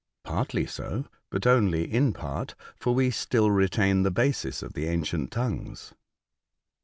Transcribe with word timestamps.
"Partly 0.23 0.65
so; 0.65 1.05
but 1.29 1.45
only 1.45 1.83
in 1.83 2.11
part, 2.11 2.55
for 2.75 2.95
we 2.95 3.11
still 3.11 3.51
retain 3.51 4.01
the 4.01 4.09
basis 4.09 4.63
of 4.63 4.73
the 4.73 4.87
ancient 4.87 5.29
tongues." 5.31 5.93